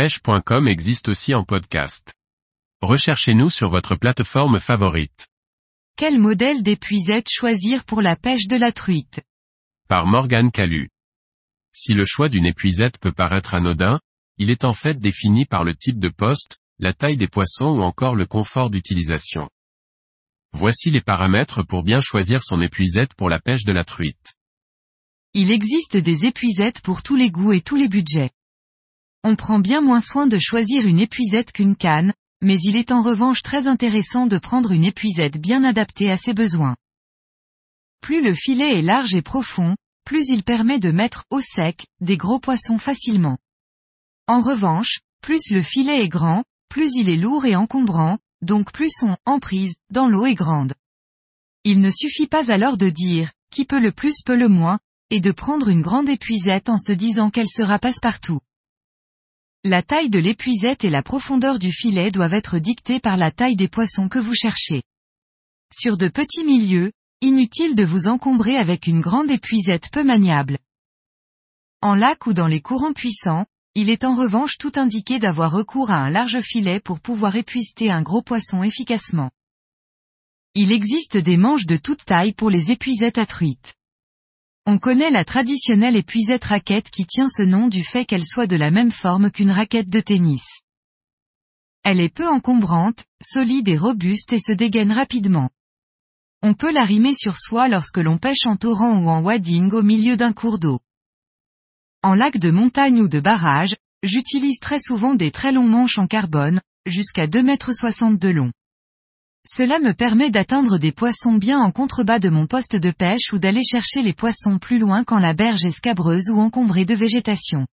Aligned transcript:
pêche.com 0.00 0.66
existe 0.66 1.10
aussi 1.10 1.34
en 1.34 1.44
podcast. 1.44 2.14
Recherchez-nous 2.80 3.50
sur 3.50 3.68
votre 3.68 3.96
plateforme 3.96 4.58
favorite. 4.58 5.28
Quel 5.94 6.18
modèle 6.18 6.62
d'épuisette 6.62 7.28
choisir 7.28 7.84
pour 7.84 8.00
la 8.00 8.16
pêche 8.16 8.46
de 8.46 8.56
la 8.56 8.72
truite? 8.72 9.20
Par 9.90 10.06
Morgane 10.06 10.50
Calu. 10.50 10.88
Si 11.74 11.92
le 11.92 12.06
choix 12.06 12.30
d'une 12.30 12.46
épuisette 12.46 12.96
peut 12.96 13.12
paraître 13.12 13.54
anodin, 13.54 14.00
il 14.38 14.50
est 14.50 14.64
en 14.64 14.72
fait 14.72 14.98
défini 14.98 15.44
par 15.44 15.64
le 15.64 15.74
type 15.74 15.98
de 15.98 16.08
poste, 16.08 16.60
la 16.78 16.94
taille 16.94 17.18
des 17.18 17.28
poissons 17.28 17.68
ou 17.68 17.82
encore 17.82 18.16
le 18.16 18.24
confort 18.24 18.70
d'utilisation. 18.70 19.50
Voici 20.54 20.88
les 20.88 21.02
paramètres 21.02 21.62
pour 21.62 21.82
bien 21.82 22.00
choisir 22.00 22.42
son 22.42 22.62
épuisette 22.62 23.12
pour 23.12 23.28
la 23.28 23.38
pêche 23.38 23.64
de 23.64 23.72
la 23.72 23.84
truite. 23.84 24.32
Il 25.34 25.50
existe 25.50 25.98
des 25.98 26.24
épuisettes 26.24 26.80
pour 26.80 27.02
tous 27.02 27.16
les 27.16 27.30
goûts 27.30 27.52
et 27.52 27.60
tous 27.60 27.76
les 27.76 27.88
budgets. 27.88 28.30
On 29.22 29.36
prend 29.36 29.58
bien 29.58 29.82
moins 29.82 30.00
soin 30.00 30.26
de 30.26 30.38
choisir 30.38 30.86
une 30.86 30.98
épuisette 30.98 31.52
qu'une 31.52 31.76
canne, 31.76 32.14
mais 32.40 32.58
il 32.62 32.76
est 32.76 32.90
en 32.90 33.02
revanche 33.02 33.42
très 33.42 33.66
intéressant 33.66 34.26
de 34.26 34.38
prendre 34.38 34.72
une 34.72 34.84
épuisette 34.84 35.38
bien 35.38 35.62
adaptée 35.62 36.10
à 36.10 36.16
ses 36.16 36.32
besoins. 36.32 36.76
Plus 38.00 38.22
le 38.22 38.32
filet 38.32 38.78
est 38.78 38.82
large 38.82 39.14
et 39.14 39.20
profond, 39.20 39.76
plus 40.06 40.28
il 40.28 40.42
permet 40.42 40.78
de 40.78 40.90
mettre 40.90 41.24
au 41.30 41.40
sec 41.40 41.86
des 42.00 42.16
gros 42.16 42.40
poissons 42.40 42.78
facilement. 42.78 43.36
En 44.26 44.40
revanche, 44.40 45.00
plus 45.20 45.50
le 45.50 45.60
filet 45.60 46.02
est 46.02 46.08
grand, 46.08 46.44
plus 46.70 46.94
il 46.94 47.10
est 47.10 47.16
lourd 47.16 47.44
et 47.44 47.56
encombrant, 47.56 48.18
donc 48.40 48.72
plus 48.72 48.90
son 48.90 49.16
emprise 49.26 49.74
dans 49.90 50.08
l'eau 50.08 50.24
est 50.24 50.34
grande. 50.34 50.72
Il 51.64 51.82
ne 51.82 51.90
suffit 51.90 52.26
pas 52.26 52.50
alors 52.50 52.78
de 52.78 52.88
dire, 52.88 53.32
qui 53.50 53.66
peut 53.66 53.80
le 53.80 53.92
plus 53.92 54.22
peut 54.24 54.36
le 54.36 54.48
moins, 54.48 54.78
et 55.10 55.20
de 55.20 55.30
prendre 55.30 55.68
une 55.68 55.82
grande 55.82 56.08
épuisette 56.08 56.70
en 56.70 56.78
se 56.78 56.92
disant 56.92 57.28
qu'elle 57.28 57.50
sera 57.50 57.78
passe-partout. 57.78 58.40
La 59.62 59.82
taille 59.82 60.08
de 60.08 60.18
l'épuisette 60.18 60.84
et 60.84 60.90
la 60.90 61.02
profondeur 61.02 61.58
du 61.58 61.70
filet 61.70 62.10
doivent 62.10 62.32
être 62.32 62.58
dictées 62.58 62.98
par 62.98 63.18
la 63.18 63.30
taille 63.30 63.56
des 63.56 63.68
poissons 63.68 64.08
que 64.08 64.18
vous 64.18 64.34
cherchez. 64.34 64.82
Sur 65.70 65.98
de 65.98 66.08
petits 66.08 66.44
milieux, 66.44 66.92
inutile 67.20 67.74
de 67.74 67.84
vous 67.84 68.06
encombrer 68.06 68.56
avec 68.56 68.86
une 68.86 69.02
grande 69.02 69.30
épuisette 69.30 69.90
peu 69.92 70.02
maniable. 70.02 70.56
En 71.82 71.94
lac 71.94 72.26
ou 72.26 72.32
dans 72.32 72.46
les 72.46 72.62
courants 72.62 72.94
puissants, 72.94 73.44
il 73.74 73.90
est 73.90 74.04
en 74.04 74.14
revanche 74.14 74.56
tout 74.56 74.72
indiqué 74.76 75.18
d'avoir 75.18 75.52
recours 75.52 75.90
à 75.90 75.96
un 75.96 76.08
large 76.08 76.40
filet 76.40 76.80
pour 76.80 76.98
pouvoir 76.98 77.36
épuister 77.36 77.90
un 77.90 78.00
gros 78.00 78.22
poisson 78.22 78.62
efficacement. 78.62 79.30
Il 80.54 80.72
existe 80.72 81.18
des 81.18 81.36
manches 81.36 81.66
de 81.66 81.76
toute 81.76 82.06
taille 82.06 82.32
pour 82.32 82.48
les 82.48 82.70
épuisettes 82.70 83.18
à 83.18 83.26
truite. 83.26 83.74
On 84.72 84.78
connaît 84.78 85.10
la 85.10 85.24
traditionnelle 85.24 85.96
épuisette 85.96 86.44
raquette 86.44 86.90
qui 86.90 87.04
tient 87.04 87.28
ce 87.28 87.42
nom 87.42 87.66
du 87.66 87.82
fait 87.82 88.04
qu'elle 88.04 88.24
soit 88.24 88.46
de 88.46 88.54
la 88.54 88.70
même 88.70 88.92
forme 88.92 89.32
qu'une 89.32 89.50
raquette 89.50 89.88
de 89.88 89.98
tennis. 89.98 90.60
Elle 91.82 91.98
est 91.98 92.08
peu 92.08 92.28
encombrante, 92.28 93.04
solide 93.20 93.66
et 93.66 93.76
robuste 93.76 94.32
et 94.32 94.38
se 94.38 94.54
dégaine 94.54 94.92
rapidement. 94.92 95.50
On 96.42 96.54
peut 96.54 96.70
la 96.72 96.84
rimer 96.84 97.14
sur 97.14 97.36
soi 97.36 97.66
lorsque 97.66 97.98
l'on 97.98 98.18
pêche 98.18 98.46
en 98.46 98.54
torrent 98.54 98.96
ou 98.96 99.08
en 99.08 99.24
wading 99.24 99.72
au 99.72 99.82
milieu 99.82 100.16
d'un 100.16 100.32
cours 100.32 100.60
d'eau. 100.60 100.78
En 102.04 102.14
lac 102.14 102.38
de 102.38 102.52
montagne 102.52 103.00
ou 103.00 103.08
de 103.08 103.18
barrage, 103.18 103.74
j'utilise 104.04 104.60
très 104.60 104.78
souvent 104.78 105.16
des 105.16 105.32
très 105.32 105.50
longs 105.50 105.68
manches 105.68 105.98
en 105.98 106.06
carbone, 106.06 106.60
jusqu'à 106.86 107.26
2,60 107.26 108.06
m 108.06 108.18
de 108.18 108.28
long. 108.28 108.52
Cela 109.46 109.78
me 109.78 109.94
permet 109.94 110.30
d'atteindre 110.30 110.78
des 110.78 110.92
poissons 110.92 111.34
bien 111.34 111.60
en 111.60 111.72
contrebas 111.72 112.18
de 112.18 112.28
mon 112.28 112.46
poste 112.46 112.76
de 112.76 112.90
pêche 112.90 113.32
ou 113.32 113.38
d'aller 113.38 113.64
chercher 113.64 114.02
les 114.02 114.12
poissons 114.12 114.58
plus 114.58 114.78
loin 114.78 115.02
quand 115.02 115.18
la 115.18 115.32
berge 115.32 115.64
est 115.64 115.70
scabreuse 115.70 116.28
ou 116.30 116.38
encombrée 116.38 116.84
de 116.84 116.94
végétation. 116.94 117.66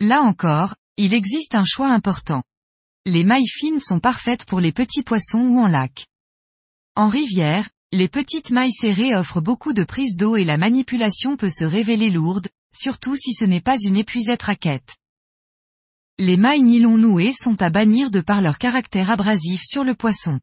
Là 0.00 0.22
encore, 0.22 0.74
il 0.96 1.12
existe 1.12 1.54
un 1.54 1.64
choix 1.66 1.90
important. 1.90 2.42
Les 3.04 3.24
mailles 3.24 3.46
fines 3.46 3.80
sont 3.80 4.00
parfaites 4.00 4.44
pour 4.46 4.60
les 4.60 4.72
petits 4.72 5.02
poissons 5.02 5.40
ou 5.40 5.60
en 5.60 5.66
lac. 5.66 6.06
En 6.96 7.08
rivière, 7.08 7.68
les 7.92 8.08
petites 8.08 8.50
mailles 8.50 8.72
serrées 8.72 9.14
offrent 9.14 9.40
beaucoup 9.40 9.72
de 9.72 9.84
prise 9.84 10.16
d'eau 10.16 10.36
et 10.36 10.44
la 10.44 10.56
manipulation 10.56 11.36
peut 11.36 11.50
se 11.50 11.64
révéler 11.64 12.10
lourde, 12.10 12.48
surtout 12.74 13.16
si 13.16 13.32
ce 13.32 13.44
n'est 13.44 13.60
pas 13.60 13.76
une 13.82 13.96
épuisette 13.96 14.42
raquette. 14.42 14.96
Les 16.20 16.36
mailles 16.36 16.62
nylon 16.62 16.98
nouées 16.98 17.32
sont 17.32 17.62
à 17.62 17.70
bannir 17.70 18.10
de 18.10 18.20
par 18.20 18.40
leur 18.40 18.58
caractère 18.58 19.08
abrasif 19.08 19.60
sur 19.62 19.84
le 19.84 19.94
poisson. 19.94 20.40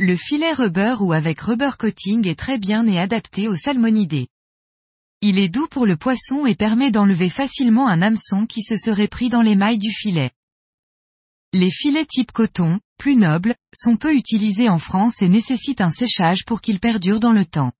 Le 0.00 0.16
filet 0.16 0.52
rubber 0.52 0.96
ou 0.98 1.12
avec 1.12 1.40
rubber 1.40 1.70
coating 1.78 2.26
est 2.26 2.38
très 2.38 2.58
bien 2.58 2.84
et 2.88 2.98
adapté 2.98 3.46
aux 3.46 3.54
salmonidés. 3.54 4.26
Il 5.20 5.38
est 5.38 5.48
doux 5.48 5.68
pour 5.68 5.86
le 5.86 5.96
poisson 5.96 6.46
et 6.46 6.56
permet 6.56 6.90
d'enlever 6.90 7.28
facilement 7.28 7.86
un 7.86 8.02
hameçon 8.02 8.46
qui 8.46 8.62
se 8.62 8.76
serait 8.76 9.06
pris 9.06 9.28
dans 9.28 9.42
les 9.42 9.54
mailles 9.54 9.78
du 9.78 9.92
filet. 9.92 10.32
Les 11.52 11.70
filets 11.70 12.06
type 12.06 12.32
coton, 12.32 12.80
plus 12.98 13.14
nobles, 13.14 13.54
sont 13.72 13.96
peu 13.96 14.16
utilisés 14.16 14.68
en 14.68 14.80
France 14.80 15.22
et 15.22 15.28
nécessitent 15.28 15.80
un 15.80 15.90
séchage 15.90 16.44
pour 16.44 16.60
qu'ils 16.60 16.80
perdurent 16.80 17.20
dans 17.20 17.32
le 17.32 17.44
temps. 17.46 17.70